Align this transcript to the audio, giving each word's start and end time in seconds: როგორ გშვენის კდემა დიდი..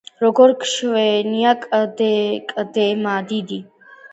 როგორ 0.21 0.53
გშვენის 0.63 1.67
კდემა 2.55 3.15
დიდი.. 3.35 3.63